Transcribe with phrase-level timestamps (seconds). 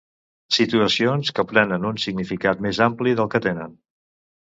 [0.55, 3.81] situacions que prenen un significat més ampli del que tenen